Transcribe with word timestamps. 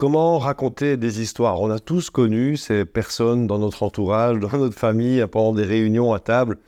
Comment 0.00 0.38
raconter 0.38 0.96
des 0.96 1.20
histoires? 1.20 1.60
On 1.60 1.70
a 1.70 1.80
tous 1.80 2.10
connu 2.10 2.56
ces 2.56 2.84
personnes 2.84 3.48
dans 3.48 3.58
notre 3.58 3.82
entourage, 3.82 4.38
dans 4.38 4.56
notre 4.56 4.78
famille, 4.78 5.26
pendant 5.26 5.52
des 5.52 5.64
réunions 5.64 6.12
à 6.12 6.20
table, 6.20 6.58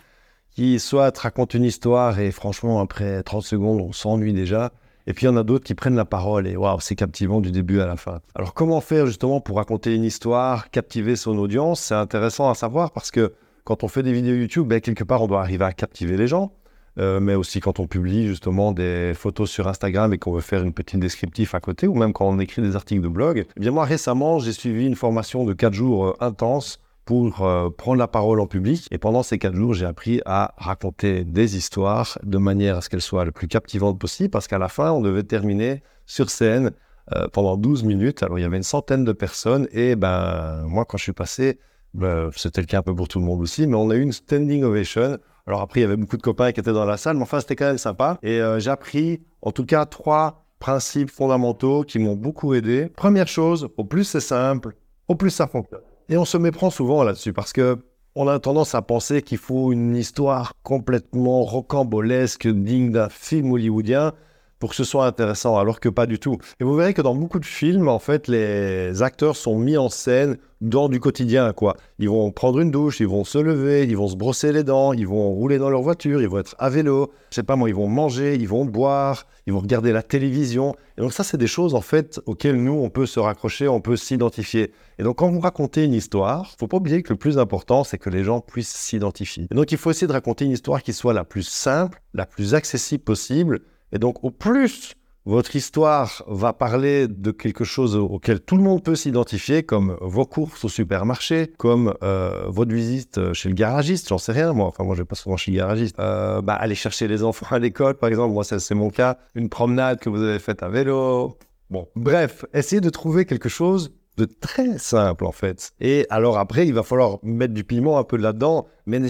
qui 0.51 0.81
soit 0.81 1.17
racontent 1.17 1.57
une 1.57 1.63
histoire 1.63 2.19
et 2.19 2.33
franchement, 2.33 2.81
après 2.81 3.23
30 3.23 3.45
secondes, 3.45 3.81
on 3.83 3.93
s'ennuie 3.93 4.33
déjà. 4.33 4.73
Et 5.07 5.15
puis 5.15 5.27
il 5.27 5.29
y 5.29 5.33
en 5.33 5.37
a 5.37 5.45
d'autres 5.45 5.65
qui 5.65 5.77
prennent 5.77 5.95
la 5.95 6.05
parole 6.05 6.49
et 6.49 6.57
waouh, 6.57 6.81
c'est 6.81 6.97
captivant 6.97 7.41
du 7.41 7.53
début 7.53 7.79
à 7.79 7.87
la 7.87 7.97
fin. 7.97 8.19
Alors 8.35 8.53
comment 8.53 8.81
faire 8.81 9.07
justement 9.07 9.41
pour 9.41 9.59
raconter 9.59 9.95
une 9.95 10.03
histoire, 10.03 10.69
captiver 10.73 11.15
son 11.15 11.39
audience? 11.39 11.81
C'est 11.81 11.95
intéressant 11.95 12.51
à 12.51 12.55
savoir 12.55 12.91
parce 12.91 13.13
que 13.13 13.33
quand 13.63 13.85
on 13.85 13.89
fait 13.89 14.03
des 14.03 14.13
vidéos 14.13 14.35
YouTube, 14.35 14.67
ben, 14.67 14.81
quelque 14.81 15.05
part 15.05 15.23
on 15.23 15.29
doit 15.29 15.41
arriver 15.41 15.65
à 15.65 15.73
captiver 15.73 16.17
les 16.17 16.27
gens. 16.27 16.53
Euh, 16.99 17.21
mais 17.21 17.35
aussi 17.37 17.61
quand 17.61 17.79
on 17.79 17.87
publie 17.87 18.27
justement 18.27 18.73
des 18.73 19.13
photos 19.15 19.49
sur 19.49 19.69
Instagram 19.69 20.13
et 20.13 20.19
qu'on 20.19 20.33
veut 20.33 20.41
faire 20.41 20.63
une 20.63 20.73
petite 20.73 20.99
descriptif 20.99 21.55
à 21.55 21.61
côté, 21.61 21.87
ou 21.87 21.95
même 21.95 22.13
quand 22.13 22.29
on 22.29 22.39
écrit 22.41 22.63
des 22.63 22.75
articles 22.75 23.01
de 23.01 23.09
blog. 23.09 23.47
Eh 23.57 23.61
bien 23.61 23.71
moi 23.71 23.85
récemment, 23.85 24.41
j'ai 24.41 24.53
suivi 24.53 24.87
une 24.87 24.97
formation 24.97 25.45
de 25.45 25.53
4 25.53 25.73
jours 25.73 26.07
euh, 26.07 26.17
intense 26.21 26.81
pour 27.11 27.45
euh, 27.45 27.71
prendre 27.71 27.99
la 27.99 28.07
parole 28.07 28.39
en 28.39 28.47
public. 28.47 28.87
Et 28.93 28.99
pendant 28.99 29.25
ces 29.25 29.37
quatre 29.37 29.57
jours, 29.57 29.75
j'ai 29.75 29.85
appris 29.85 30.21
à 30.27 30.55
raconter 30.59 31.25
des 31.25 31.57
histoires 31.57 32.19
de 32.23 32.39
manière 32.39 32.77
à 32.77 32.81
ce 32.83 32.89
qu'elles 32.89 33.01
soient 33.01 33.25
le 33.25 33.33
plus 33.33 33.49
captivantes 33.49 33.99
possible, 33.99 34.31
parce 34.31 34.47
qu'à 34.47 34.59
la 34.59 34.69
fin, 34.69 34.93
on 34.93 35.01
devait 35.01 35.25
terminer 35.25 35.83
sur 36.07 36.31
scène 36.31 36.71
euh, 37.13 37.27
pendant 37.33 37.57
12 37.57 37.83
minutes. 37.83 38.23
Alors, 38.23 38.39
il 38.39 38.43
y 38.43 38.45
avait 38.45 38.59
une 38.59 38.63
centaine 38.63 39.05
de 39.05 39.11
personnes, 39.11 39.67
et 39.73 39.97
ben, 39.97 40.63
moi, 40.67 40.85
quand 40.85 40.99
je 40.99 41.03
suis 41.03 41.13
passé, 41.13 41.59
ben, 41.95 42.31
c'était 42.37 42.61
le 42.61 42.69
cas 42.69 42.79
un 42.79 42.83
peu 42.83 42.95
pour 42.95 43.09
tout 43.09 43.19
le 43.19 43.25
monde 43.25 43.41
aussi, 43.41 43.67
mais 43.67 43.75
on 43.75 43.91
a 43.91 43.97
eu 43.97 44.03
une 44.03 44.13
standing 44.13 44.63
ovation. 44.63 45.19
Alors 45.51 45.63
après, 45.63 45.81
il 45.81 45.83
y 45.83 45.87
avait 45.87 45.97
beaucoup 45.97 46.17
de 46.17 46.23
copains 46.23 46.53
qui 46.53 46.61
étaient 46.61 46.73
dans 46.73 46.85
la 46.85 46.97
salle, 46.97 47.17
mais 47.17 47.25
enfin, 47.25 47.41
c'était 47.41 47.57
quand 47.57 47.67
même 47.67 47.77
sympa. 47.77 48.19
Et 48.23 48.41
euh, 48.41 48.61
j'ai 48.61 48.71
appris, 48.71 49.21
en 49.43 49.51
tout 49.51 49.67
cas, 49.67 49.85
trois 49.85 50.45
principes 50.61 51.11
fondamentaux 51.11 51.83
qui 51.83 51.99
m'ont 51.99 52.15
beaucoup 52.15 52.55
aidé. 52.55 52.87
Première 52.95 53.27
chose, 53.27 53.69
au 53.77 53.83
plus 53.83 54.05
c'est 54.05 54.21
simple, 54.21 54.77
au 55.09 55.17
plus 55.17 55.31
ça 55.31 55.49
fonctionne. 55.49 55.81
Et 56.09 56.17
on 56.17 56.25
se 56.25 56.37
méprend 56.37 56.71
souvent 56.71 57.03
là-dessus 57.03 57.33
parce 57.33 57.53
que 57.53 57.79
on 58.15 58.29
a 58.29 58.39
tendance 58.39 58.77
à 58.77 58.83
penser 58.83 59.23
qu'il 59.23 59.39
faut 59.39 59.73
une 59.73 59.97
histoire 59.97 60.53
complètement 60.63 61.43
rocambolesque, 61.43 62.47
digne 62.47 62.93
d'un 62.93 63.09
film 63.09 63.51
hollywoodien 63.51 64.13
pour 64.61 64.71
que 64.71 64.77
ce 64.77 64.85
soit 64.85 65.07
intéressant, 65.07 65.59
alors 65.59 65.81
que 65.81 65.89
pas 65.89 66.07
du 66.07 66.21
tout. 66.21 66.37
Et 66.61 66.65
vous 66.65 66.77
verrez 66.77 66.95
que 66.95 67.03
dans 67.03 67.15
beaucoup 67.15 67.41
de 67.41 67.47
films, 67.47 67.89
en 67.89 67.99
fait, 67.99 68.29
les 68.29 69.03
acteurs 69.03 69.35
sont 69.35 69.59
mis 69.59 69.77
en 69.77 69.89
scène 69.89 70.37
dans 70.61 70.91
du 70.91 71.01
quotidien, 71.01 71.55
quoi. 71.55 71.77
Ils 71.99 72.11
vont 72.11 72.31
prendre 72.31 72.61
une 72.61 72.71
douche, 72.71 73.01
ils 73.01 73.09
vont 73.09 73.25
se 73.25 73.39
lever, 73.39 73.85
ils 73.85 73.97
vont 73.97 74.09
se 74.09 74.17
brosser 74.17 74.53
les 74.53 74.63
dents, 74.63 74.93
ils 74.93 75.09
vont 75.09 75.31
rouler 75.31 75.57
dans 75.57 75.71
leur 75.71 75.81
voiture, 75.81 76.21
ils 76.21 76.29
vont 76.29 76.39
être 76.39 76.55
à 76.59 76.69
vélo, 76.69 77.11
je 77.31 77.37
sais 77.37 77.43
pas 77.43 77.57
moi, 77.57 77.71
ils 77.71 77.75
vont 77.75 77.89
manger, 77.89 78.35
ils 78.35 78.47
vont 78.47 78.67
boire, 78.67 79.27
ils 79.47 79.55
vont 79.55 79.61
regarder 79.61 79.91
la 79.91 80.03
télévision. 80.03 80.75
Et 80.99 81.01
donc 81.01 81.15
ça, 81.15 81.25
c'est 81.25 81.39
des 81.39 81.47
choses, 81.47 81.75
en 81.75 81.81
fait, 81.81 82.21
auxquelles 82.27 82.63
nous, 82.63 82.75
on 82.75 82.91
peut 82.91 83.07
se 83.07 83.19
raccrocher, 83.19 83.69
on 83.69 83.81
peut 83.81 83.97
s'identifier. 83.97 84.73
Et 84.99 85.03
donc, 85.03 85.17
quand 85.17 85.31
vous 85.31 85.41
racontez 85.41 85.85
une 85.85 85.95
histoire, 85.95 86.55
faut 86.59 86.69
pas 86.69 86.77
oublier 86.77 87.03
que 87.03 87.15
le 87.15 87.19
plus 87.19 87.39
important, 87.39 87.83
c'est 87.83 87.97
que 87.97 88.11
les 88.11 88.23
gens 88.23 88.43
puissent 88.43 88.69
s'identifier. 88.75 89.47
Et 89.51 89.55
donc, 89.55 89.73
il 89.73 89.79
faut 89.79 89.91
essayer 89.91 90.07
de 90.07 90.13
raconter 90.13 90.45
une 90.45 90.51
histoire 90.51 90.83
qui 90.83 90.93
soit 90.93 91.15
la 91.15 91.25
plus 91.25 91.45
simple, 91.45 92.03
la 92.13 92.27
plus 92.27 92.55
accessible 92.55 93.03
possible. 93.03 93.61
Et 93.93 93.99
donc, 93.99 94.23
au 94.25 94.31
plus 94.31 94.95
votre 95.27 95.55
histoire 95.55 96.25
va 96.29 96.55
parler 96.55 97.07
de 97.07 97.31
quelque 97.31 97.63
chose 97.63 97.95
auquel 97.95 98.41
tout 98.41 98.57
le 98.57 98.63
monde 98.63 98.83
peut 98.83 98.97
s'identifier, 98.97 99.63
comme 99.63 99.97
vos 100.01 100.25
courses 100.25 100.65
au 100.65 100.69
supermarché, 100.69 101.53
comme 101.59 101.95
euh, 102.03 102.47
votre 102.49 102.73
visite 102.73 103.35
chez 103.35 103.51
le 103.51 103.55
garagiste, 103.55 104.09
j'en 104.09 104.19
sais 104.19 104.33
rien, 104.33 104.55
moi. 104.55 104.67
Enfin, 104.69 104.83
moi, 104.83 104.95
je 104.95 105.03
vais 105.03 105.07
pas 105.07 105.15
souvent 105.15 105.37
chez 105.37 105.51
le 105.51 105.59
garagiste. 105.59 105.95
Euh, 105.99 106.41
bah, 106.41 106.55
aller 106.55 106.75
chercher 106.75 107.07
les 107.07 107.23
enfants 107.23 107.47
à 107.51 107.59
l'école, 107.59 107.95
par 107.95 108.09
exemple. 108.09 108.33
Moi, 108.33 108.45
c'est 108.45 108.75
mon 108.75 108.89
cas. 108.89 109.19
Une 109.35 109.51
promenade 109.51 110.01
que 110.01 110.09
vous 110.09 110.23
avez 110.23 110.39
faite 110.39 110.63
à 110.63 110.71
vélo. 110.71 111.37
Bon, 111.69 111.87
bref, 111.97 112.47
essayez 112.55 112.81
de 112.81 112.91
trouver 112.91 113.27
quelque 113.27 113.49
chose 113.49 113.93
de 114.17 114.25
très 114.25 114.79
simple, 114.79 115.27
en 115.27 115.33
fait. 115.33 115.73
Et 115.81 116.07
alors 116.11 116.39
après, 116.39 116.67
il 116.67 116.75
va 116.75 116.83
falloir 116.83 117.19
mettre 117.23 117.55
du 117.55 117.65
piment 117.65 117.99
un 117.99 118.05
peu 118.05 118.17
là-dedans. 118.17 118.67
Mais 118.87 119.01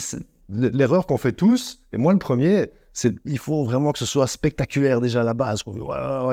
l'erreur 0.51 1.07
qu'on 1.07 1.17
fait 1.19 1.33
tous, 1.33 1.83
et 1.93 1.99
moi 1.99 2.13
le 2.13 2.19
premier, 2.19 2.71
il 3.25 3.39
faut 3.39 3.65
vraiment 3.65 3.93
que 3.93 3.99
ce 3.99 4.07
soit 4.07 4.27
spectaculaire 4.27 5.01
déjà 5.01 5.21
à 5.21 5.25
la 5.25 5.35
base. 5.35 5.63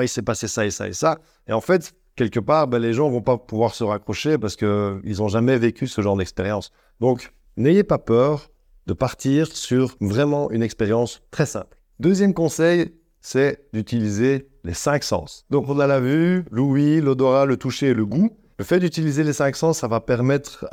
Il 0.02 0.08
s'est 0.08 0.22
passé 0.22 0.48
ça 0.48 0.66
et 0.66 0.70
ça 0.70 0.88
et 0.88 0.92
ça. 0.92 1.18
Et 1.46 1.52
en 1.52 1.60
fait, 1.60 1.94
quelque 2.16 2.40
part, 2.40 2.68
ben, 2.68 2.78
les 2.78 2.92
gens 2.92 3.08
vont 3.08 3.22
pas 3.22 3.38
pouvoir 3.38 3.74
se 3.74 3.84
raccrocher 3.84 4.38
parce 4.38 4.56
qu'ils 4.56 5.16
n'ont 5.18 5.28
jamais 5.28 5.56
vécu 5.56 5.86
ce 5.86 6.00
genre 6.00 6.16
d'expérience. 6.16 6.70
Donc, 7.00 7.32
n'ayez 7.56 7.84
pas 7.84 7.98
peur 7.98 8.50
de 8.86 8.92
partir 8.92 9.46
sur 9.46 9.94
vraiment 10.00 10.50
une 10.50 10.62
expérience 10.62 11.22
très 11.30 11.46
simple. 11.46 11.78
Deuxième 12.00 12.34
conseil, 12.34 12.94
c'est 13.20 13.68
d'utiliser 13.72 14.48
les 14.64 14.74
cinq 14.74 15.04
sens. 15.04 15.44
Donc, 15.50 15.68
on 15.68 15.78
a 15.78 15.86
la 15.86 16.00
vue, 16.00 16.44
l'ouïe, 16.50 17.00
l'odorat, 17.00 17.46
le 17.46 17.56
toucher 17.56 17.88
et 17.88 17.94
le 17.94 18.06
goût. 18.06 18.36
Le 18.60 18.64
fait 18.64 18.80
d'utiliser 18.80 19.22
les 19.22 19.34
cinq 19.34 19.54
sens, 19.54 19.78
ça 19.78 19.86
va 19.86 20.00
permettre 20.00 20.66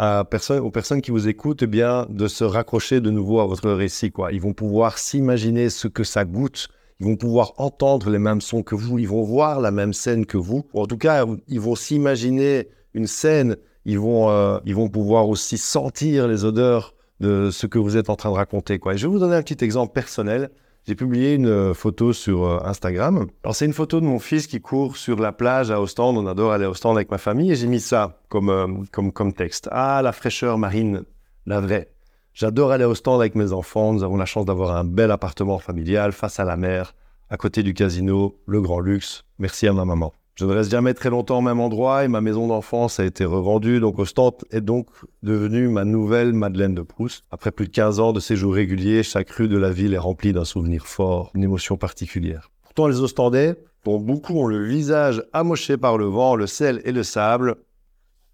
aux 0.59 0.71
personnes 0.71 1.01
qui 1.03 1.11
vous 1.11 1.27
écoutent 1.27 1.61
eh 1.61 1.67
bien, 1.67 2.07
de 2.09 2.27
se 2.27 2.43
raccrocher 2.43 2.99
de 2.99 3.11
nouveau 3.11 3.39
à 3.41 3.45
votre 3.45 3.69
récit. 3.69 4.11
Quoi. 4.11 4.31
Ils 4.31 4.41
vont 4.41 4.53
pouvoir 4.53 4.97
s'imaginer 4.97 5.69
ce 5.69 5.87
que 5.87 6.03
ça 6.03 6.25
goûte. 6.25 6.67
Ils 6.99 7.05
vont 7.05 7.15
pouvoir 7.15 7.53
entendre 7.57 8.09
les 8.09 8.17
mêmes 8.17 8.41
sons 8.41 8.63
que 8.63 8.73
vous. 8.73 8.97
Ils 8.97 9.07
vont 9.07 9.21
voir 9.21 9.61
la 9.61 9.69
même 9.69 9.93
scène 9.93 10.25
que 10.25 10.37
vous. 10.37 10.65
en 10.73 10.87
tout 10.87 10.97
cas, 10.97 11.27
ils 11.47 11.59
vont 11.59 11.75
s'imaginer 11.75 12.69
une 12.95 13.05
scène. 13.05 13.55
Ils 13.85 13.99
vont, 13.99 14.31
euh, 14.31 14.57
ils 14.65 14.73
vont 14.73 14.89
pouvoir 14.89 15.29
aussi 15.29 15.59
sentir 15.59 16.27
les 16.27 16.43
odeurs 16.43 16.95
de 17.19 17.51
ce 17.51 17.67
que 17.67 17.77
vous 17.77 17.97
êtes 17.97 18.09
en 18.09 18.15
train 18.15 18.31
de 18.31 18.35
raconter. 18.35 18.79
Quoi. 18.79 18.95
Je 18.95 19.05
vais 19.05 19.13
vous 19.13 19.19
donner 19.19 19.35
un 19.35 19.43
petit 19.43 19.63
exemple 19.63 19.93
personnel 19.93 20.49
j'ai 20.87 20.95
publié 20.95 21.33
une 21.33 21.47
euh, 21.47 21.73
photo 21.73 22.13
sur 22.13 22.45
euh, 22.45 22.59
Instagram. 22.63 23.27
Alors, 23.43 23.55
c'est 23.55 23.65
une 23.65 23.73
photo 23.73 23.99
de 23.99 24.05
mon 24.05 24.19
fils 24.19 24.45
qui 24.45 24.61
court 24.61 24.97
sur 24.97 25.19
la 25.19 25.31
plage 25.31 25.71
à 25.71 25.81
Ostende. 25.81 26.17
On 26.17 26.27
adore 26.27 26.51
aller 26.51 26.65
à 26.65 26.69
Ostende 26.69 26.97
avec 26.97 27.09
ma 27.09 27.17
famille 27.17 27.51
et 27.51 27.55
j'ai 27.55 27.67
mis 27.67 27.79
ça 27.79 28.21
comme, 28.29 28.49
euh, 28.49 28.67
comme, 28.91 29.11
comme 29.11 29.33
texte. 29.33 29.67
Ah, 29.71 30.01
la 30.03 30.11
fraîcheur 30.11 30.57
marine, 30.59 31.03
la 31.47 31.59
vraie. 31.59 31.91
J'adore 32.33 32.71
aller 32.71 32.83
à 32.83 32.89
Ostende 32.89 33.21
avec 33.21 33.33
mes 33.33 33.51
enfants. 33.51 33.93
Nous 33.93 34.03
avons 34.03 34.17
la 34.17 34.25
chance 34.25 34.45
d'avoir 34.45 34.75
un 34.75 34.83
bel 34.83 35.09
appartement 35.09 35.57
familial 35.57 36.11
face 36.11 36.39
à 36.39 36.43
la 36.43 36.55
mer, 36.55 36.93
à 37.29 37.37
côté 37.37 37.63
du 37.63 37.73
casino, 37.73 38.37
le 38.45 38.61
grand 38.61 38.79
luxe. 38.79 39.23
Merci 39.39 39.67
à 39.67 39.73
ma 39.73 39.85
maman. 39.85 40.13
Je 40.35 40.43
ne 40.43 40.51
reste 40.51 40.69
jamais 40.69 40.93
très 40.93 41.09
longtemps 41.09 41.37
au 41.37 41.41
même 41.41 41.61
endroit 41.61 42.03
et 42.03 42.09
ma 42.09 42.19
maison 42.19 42.45
d'enfance 42.47 42.99
a 42.99 43.05
été 43.05 43.23
revendue. 43.23 43.79
Donc 43.79 43.99
Ostende 43.99 44.43
est 44.51 44.59
donc 44.59 44.89
devenue 45.23 45.69
ma 45.69 45.85
nouvelle 45.85 46.33
Madeleine 46.33 46.75
de 46.75 46.81
Proust. 46.81 47.23
Après 47.31 47.51
plus 47.51 47.67
de 47.67 47.71
15 47.71 48.01
ans 48.01 48.11
de 48.11 48.19
séjour 48.19 48.53
régulier, 48.53 49.01
chaque 49.01 49.29
rue 49.29 49.47
de 49.47 49.57
la 49.57 49.71
ville 49.71 49.93
est 49.93 49.97
remplie 49.97 50.33
d'un 50.33 50.43
souvenir 50.43 50.87
fort, 50.87 51.31
une 51.35 51.43
émotion 51.43 51.77
particulière. 51.77 52.51
Pourtant, 52.63 52.87
les 52.87 52.99
Ostendais, 52.99 53.55
dont 53.85 53.97
beaucoup 53.97 54.37
ont 54.37 54.47
le 54.47 54.61
visage 54.61 55.23
amoché 55.31 55.77
par 55.77 55.97
le 55.97 56.03
vent, 56.03 56.35
le 56.35 56.47
sel 56.47 56.81
et 56.83 56.91
le 56.91 57.03
sable, 57.03 57.55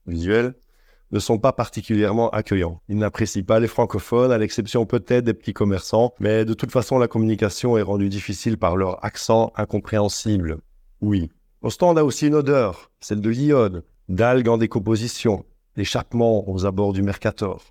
visuel, 0.08 0.56
ne 1.12 1.20
sont 1.20 1.38
pas 1.38 1.54
particulièrement 1.54 2.32
accueillants. 2.32 2.82
Ils 2.90 2.98
n'apprécient 2.98 3.44
pas 3.44 3.60
les 3.60 3.68
francophones, 3.68 4.32
à 4.32 4.40
l'exception 4.40 4.88
peut-être 4.88 5.26
des 5.26 5.36
petits 5.36 5.54
commerçants, 5.54 6.16
mais 6.20 6.46
de 6.46 6.56
toute 6.56 6.72
façon, 6.72 6.98
la 6.98 7.08
communication 7.08 7.78
est 7.78 7.84
rendue 7.84 8.10
difficile 8.10 8.58
par 8.58 8.76
leur 8.76 9.06
accent 9.06 9.54
incompréhensible. 9.56 10.58
Oui, 11.02 11.30
Ostende 11.64 12.00
a 12.00 12.06
aussi 12.06 12.26
une 12.26 12.34
odeur, 12.34 12.92
celle 13.02 13.22
de 13.22 13.30
l'iode, 13.30 13.84
d'algues 14.10 14.50
en 14.50 14.58
décomposition, 14.58 15.46
l'échappement 15.76 16.50
aux 16.50 16.66
abords 16.66 16.92
du 16.92 17.04
Mercator, 17.04 17.64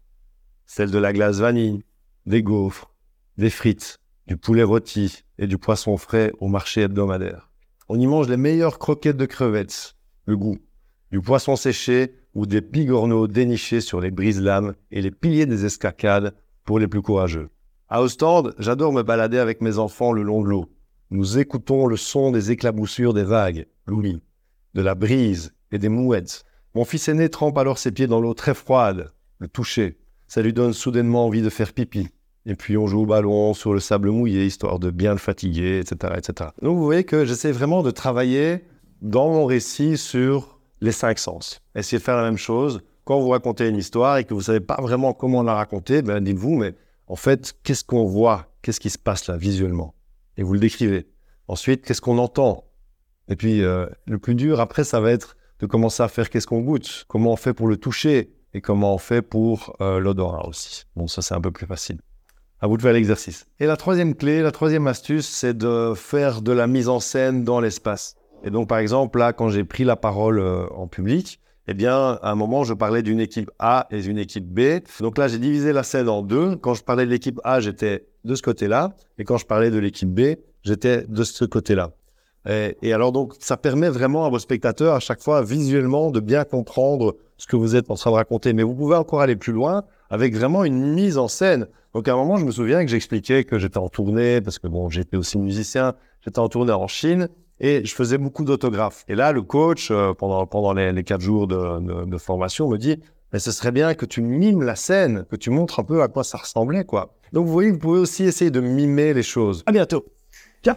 celle 0.65 0.93
de 0.93 0.99
la 0.99 1.13
glace 1.13 1.39
vanille, 1.39 1.83
des 2.25 2.41
gaufres, 2.41 2.95
des 3.37 3.51
frites, 3.51 3.99
du 4.29 4.37
poulet 4.37 4.63
rôti 4.63 5.25
et 5.39 5.49
du 5.49 5.59
poisson 5.59 5.97
frais 5.97 6.31
au 6.39 6.47
marché 6.47 6.83
hebdomadaire. 6.83 7.51
On 7.89 7.99
y 7.99 8.07
mange 8.07 8.29
les 8.29 8.37
meilleures 8.37 8.79
croquettes 8.79 9.17
de 9.17 9.27
crevettes, 9.27 9.97
le 10.25 10.37
goût, 10.37 10.59
du 11.11 11.21
poisson 11.21 11.57
séché 11.57 12.15
ou 12.35 12.47
des 12.47 12.61
bigorneaux 12.61 13.27
dénichés 13.27 13.81
sur 13.81 14.01
les 14.01 14.13
brises-lames 14.13 14.75
et 14.93 15.03
les 15.03 15.11
piliers 15.11 15.47
des 15.47 15.65
escacades 15.65 16.37
pour 16.63 16.79
les 16.79 16.87
plus 16.87 17.03
courageux. 17.03 17.51
À 17.89 18.03
Ostende, 18.03 18.55
j'adore 18.61 18.93
me 18.93 19.03
balader 19.03 19.39
avec 19.39 19.61
mes 19.61 19.79
enfants 19.79 20.13
le 20.13 20.23
long 20.23 20.43
de 20.43 20.49
l'eau. 20.49 20.71
Nous 21.13 21.39
écoutons 21.39 21.89
le 21.89 21.97
son 21.97 22.31
des 22.31 22.53
éclaboussures 22.53 23.13
des 23.13 23.25
vagues, 23.25 23.67
l'ouïe, 23.85 24.23
de 24.75 24.81
la 24.81 24.95
brise 24.95 25.53
et 25.73 25.79
des 25.79 25.89
mouettes. 25.89 26.45
Mon 26.77 26.85
fils 26.85 27.09
aîné 27.09 27.29
trempe 27.29 27.59
alors 27.59 27.79
ses 27.79 27.91
pieds 27.91 28.07
dans 28.07 28.21
l'eau 28.21 28.33
très 28.33 28.55
froide, 28.55 29.11
le 29.41 29.49
toucher. 29.49 29.99
Ça 30.29 30.41
lui 30.41 30.53
donne 30.53 30.73
soudainement 30.73 31.27
envie 31.27 31.43
de 31.43 31.51
faire 31.51 31.73
pipi. 31.73 32.11
Et 32.47 32.55
puis 32.55 32.77
on 32.77 32.87
joue 32.87 33.01
au 33.01 33.07
ballon 33.07 33.55
sur 33.55 33.75
le 33.75 33.81
sable 33.81 34.11
mouillé, 34.11 34.47
histoire 34.47 34.79
de 34.79 34.93
bien 34.93 35.11
le 35.11 35.19
fatiguer, 35.19 35.81
etc. 35.81 36.15
etc. 36.17 36.51
Donc 36.63 36.77
vous 36.77 36.85
voyez 36.85 37.03
que 37.03 37.25
j'essaie 37.25 37.51
vraiment 37.51 37.83
de 37.83 37.91
travailler 37.91 38.63
dans 39.03 39.33
mon 39.33 39.47
récit 39.47 39.99
sur 39.99 40.61
les 40.81 40.93
cinq 40.93 41.19
sens. 41.19 41.61
Essayez 41.75 41.99
de 41.99 42.05
faire 42.05 42.19
la 42.19 42.23
même 42.23 42.39
chose. 42.39 42.83
Quand 43.03 43.19
vous 43.19 43.31
racontez 43.31 43.67
une 43.67 43.79
histoire 43.79 44.19
et 44.19 44.25
que 44.25 44.33
vous 44.33 44.41
ne 44.41 44.45
savez 44.45 44.61
pas 44.61 44.81
vraiment 44.81 45.13
comment 45.13 45.43
la 45.43 45.55
raconter, 45.55 46.03
ben 46.03 46.21
dites-vous, 46.21 46.55
mais 46.55 46.77
en 47.09 47.17
fait, 47.17 47.53
qu'est-ce 47.65 47.83
qu'on 47.83 48.05
voit? 48.05 48.47
Qu'est-ce 48.63 48.79
qui 48.79 48.91
se 48.91 48.99
passe 48.99 49.27
là 49.27 49.37
visuellement? 49.37 49.93
Et 50.41 50.43
vous 50.43 50.55
le 50.55 50.59
décrivez. 50.59 51.07
Ensuite, 51.49 51.85
qu'est-ce 51.85 52.01
qu'on 52.01 52.19
entend? 52.19 52.65
Et 53.29 53.37
puis, 53.37 53.63
euh, 53.63 53.87
le 54.07 54.19
plus 54.19 54.35
dur, 54.35 54.59
après, 54.59 54.85
ça 54.85 54.99
va 54.99 55.13
être 55.13 55.37
de 55.61 55.67
commencer 55.67 56.03
à 56.03 56.09
faire 56.09 56.31
qu'est-ce 56.31 56.47
qu'on 56.47 56.63
goûte, 56.63 57.05
comment 57.09 57.33
on 57.33 57.37
fait 57.37 57.53
pour 57.53 57.69
le 57.69 57.77
toucher 57.77 58.33
et 58.55 58.63
comment 58.63 58.95
on 58.95 58.99
fait 58.99 59.21
pour 59.21 59.77
euh, 59.83 60.01
l'odorat 60.01 60.49
aussi. 60.49 60.85
Bon, 60.97 61.07
ça, 61.07 61.21
c'est 61.21 61.35
un 61.35 61.41
peu 61.43 61.51
plus 61.51 61.67
facile. 61.67 62.01
À 62.61 62.67
vous 62.67 62.79
de 62.79 62.83
faire 62.83 62.95
l'exercice. 62.95 63.47
Et 63.59 63.67
la 63.67 63.77
troisième 63.77 64.15
clé, 64.15 64.41
la 64.41 64.51
troisième 64.51 64.87
astuce, 64.87 65.29
c'est 65.29 65.57
de 65.57 65.93
faire 65.95 66.41
de 66.41 66.53
la 66.53 66.67
mise 66.67 66.89
en 66.89 67.01
scène 67.01 67.45
dans 67.45 67.61
l'espace. 67.61 68.17
Et 68.43 68.51
donc, 68.51 68.67
par 68.67 68.79
exemple, 68.79 69.19
là, 69.19 69.35
quand 69.35 69.51
j'ai 69.51 69.65
pris 69.65 69.85
la 69.85 69.97
parole 69.97 70.39
euh, 70.39 70.67
en 70.71 70.89
public, 70.89 71.41
eh 71.69 71.75
bien, 71.75 72.19
à 72.23 72.31
un 72.31 72.35
moment, 72.35 72.65
je 72.65 72.73
parlais 72.73 73.03
d'une 73.03 73.21
équipe 73.21 73.51
A 73.59 73.87
et 73.91 74.01
d'une 74.01 74.19
équipe 74.19 74.47
B. 74.47 74.81
Donc 75.01 75.19
là, 75.19 75.29
j'ai 75.29 75.39
divisé 75.39 75.75
la 75.75 75.83
scène 75.83 76.09
en 76.09 76.23
deux. 76.23 76.57
Quand 76.57 76.73
je 76.73 76.83
parlais 76.83 77.05
de 77.05 77.11
l'équipe 77.11 77.39
A, 77.45 77.61
j'étais 77.61 78.07
de 78.25 78.35
ce 78.35 78.43
côté-là. 78.43 78.95
Et 79.19 79.25
quand 79.25 79.37
je 79.37 79.47
parlais 79.47 79.71
de 79.71 79.79
l'équipe 79.79 80.09
B, 80.09 80.37
j'étais 80.63 81.05
de 81.09 81.25
ce 81.25 81.45
côté-là. 81.45 81.91
Et, 82.49 82.93
alors, 82.93 83.13
donc, 83.13 83.35
ça 83.39 83.59
permet 83.59 83.91
vraiment 83.91 84.25
à 84.25 84.31
vos 84.31 84.39
spectateurs, 84.39 84.95
à 84.95 85.01
chaque 85.01 85.23
fois, 85.23 85.43
visuellement, 85.43 86.11
de 86.11 86.21
bien 86.21 86.45
comprendre 86.45 87.17
ce 87.37 87.47
que 87.47 87.57
vous 87.57 87.77
êtes 87.77 87.91
en 87.91 87.97
train 87.97 88.11
de 88.11 88.17
raconter. 88.17 88.53
Mais 88.55 88.63
vous 88.63 88.75
pouvez 88.75 88.97
encore 88.97 89.21
aller 89.21 89.37
plus 89.37 89.53
loin 89.53 89.85
avec 90.09 90.35
vraiment 90.35 90.65
une 90.65 90.95
mise 90.95 91.19
en 91.19 91.29
scène. 91.29 91.67
Donc, 91.95 92.09
à 92.09 92.15
un 92.15 92.17
moment, 92.17 92.37
je 92.37 92.47
me 92.47 92.51
souviens 92.51 92.83
que 92.83 92.91
j'expliquais 92.91 93.45
que 93.45 93.59
j'étais 93.59 93.79
en 93.79 93.89
tournée, 93.89 94.41
parce 94.41 94.59
que 94.59 94.69
bon, 94.69 94.89
j'étais 94.89 95.17
aussi 95.17 95.39
musicien, 95.39 95.95
j'étais 96.25 96.39
en 96.39 96.49
tournée 96.49 96.73
en 96.73 96.87
Chine 96.87 97.29
et 97.61 97.85
je 97.85 97.95
faisais 97.95 98.19
beaucoup 98.19 98.45
d'autographes. 98.45 99.05
Et 99.07 99.15
là, 99.15 99.33
le 99.33 99.43
coach, 99.43 99.91
euh, 99.91 100.15
pendant, 100.15 100.47
pendant 100.47 100.73
les, 100.73 101.05
quatre 101.05 101.21
jours 101.21 101.47
de, 101.47 102.19
formation, 102.19 102.69
me 102.69 102.79
dit 102.79 102.99
Mais 103.33 103.39
ce 103.39 103.53
serait 103.53 103.73
bien 103.73 103.95
que 103.95 104.07
tu 104.07 104.23
mimes 104.23 104.63
la 104.63 104.77
scène, 104.77 105.25
que 105.31 105.37
tu 105.37 105.51
montres 105.51 105.81
un 105.81 105.85
peu 105.85 106.03
à 106.03 106.09
quoi 106.09 106.25
ça 106.25 106.39
ressemblait, 106.39 106.85
quoi. 106.85 107.15
Donc, 107.33 107.47
vous 107.47 107.53
voyez, 107.53 107.71
vous 107.71 107.79
pouvez 107.79 108.01
aussi 108.01 108.25
essayer 108.25 108.51
de 108.51 108.61
mimer 108.61 109.15
les 109.15 109.23
choses. 109.23 109.63
À 109.67 109.73
bientôt. 109.73 110.05
Ciao 110.65 110.77